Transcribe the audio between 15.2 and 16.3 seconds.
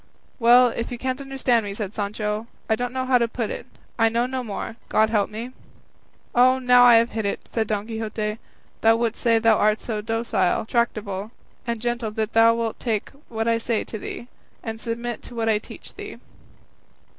to what I teach thee."